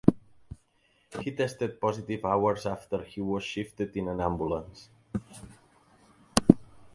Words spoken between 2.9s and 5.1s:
he was shifted in an ambulance.